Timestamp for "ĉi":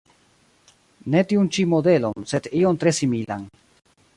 1.57-1.65